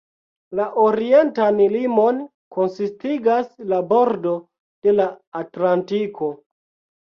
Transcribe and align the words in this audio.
La 0.59 0.63
orientan 0.83 1.59
limon 1.73 2.23
konsistigas 2.57 3.51
la 3.75 3.83
bordo 3.93 4.33
de 4.89 4.97
la 4.97 5.07
Atlantiko. 5.43 6.33